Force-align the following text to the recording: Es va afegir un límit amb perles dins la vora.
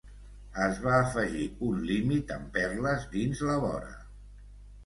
Es 0.67 0.77
va 0.85 0.93
afegir 1.01 1.43
un 1.67 1.83
límit 1.91 2.33
amb 2.39 2.49
perles 2.57 3.07
dins 3.15 3.45
la 3.51 3.59
vora. 3.67 3.97